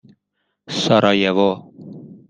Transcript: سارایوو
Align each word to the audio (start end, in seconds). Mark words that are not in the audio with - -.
سارایوو 0.81 1.49